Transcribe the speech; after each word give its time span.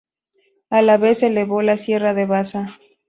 A 0.71 0.81
la 0.81 0.97
vez 0.97 1.21
elevó 1.21 1.61
la 1.61 1.77
Sierra 1.77 2.15
de 2.15 2.25
Baza. 2.25 2.69